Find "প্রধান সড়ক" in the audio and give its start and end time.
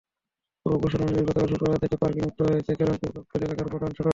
3.71-4.09